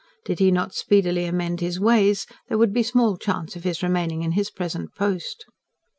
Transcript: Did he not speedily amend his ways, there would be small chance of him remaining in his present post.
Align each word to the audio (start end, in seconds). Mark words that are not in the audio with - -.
Did 0.25 0.39
he 0.39 0.49
not 0.49 0.73
speedily 0.73 1.25
amend 1.25 1.59
his 1.61 1.79
ways, 1.79 2.25
there 2.49 2.57
would 2.57 2.73
be 2.73 2.81
small 2.81 3.17
chance 3.17 3.55
of 3.55 3.63
him 3.65 3.75
remaining 3.83 4.23
in 4.23 4.31
his 4.31 4.49
present 4.49 4.95
post. 4.95 5.45